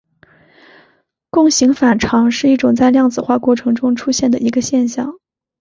[1.29, 5.19] 共形反常是一种在量子化过程中出现的一个现象。